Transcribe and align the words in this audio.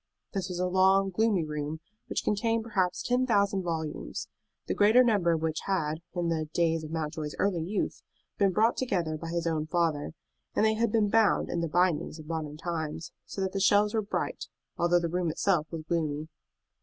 This 0.33 0.49
was 0.49 0.57
a 0.57 0.65
long, 0.65 1.11
gloomy 1.11 1.43
room, 1.45 1.79
which 2.07 2.23
contained 2.23 2.63
perhaps 2.63 3.03
ten 3.03 3.27
thousand 3.27 3.61
volumes, 3.61 4.27
the 4.65 4.73
greater 4.73 5.03
number 5.03 5.31
of 5.33 5.43
which 5.43 5.59
had, 5.67 6.01
in 6.15 6.27
the 6.29 6.49
days 6.55 6.83
of 6.83 6.89
Mountjoy's 6.89 7.35
early 7.37 7.61
youth, 7.61 8.01
been 8.39 8.51
brought 8.51 8.77
together 8.77 9.15
by 9.15 9.29
his 9.29 9.45
own 9.45 9.67
father; 9.67 10.13
and 10.55 10.65
they 10.65 10.73
had 10.73 10.91
been 10.91 11.09
bound 11.11 11.49
in 11.51 11.61
the 11.61 11.67
bindings 11.69 12.17
of 12.17 12.25
modern 12.25 12.57
times, 12.57 13.11
so 13.27 13.41
that 13.41 13.51
the 13.51 13.59
shelves 13.59 13.93
were 13.93 14.01
bright, 14.01 14.45
although 14.75 14.99
the 14.99 15.07
room 15.07 15.29
itself 15.29 15.67
was 15.69 15.83
gloomy. 15.87 16.27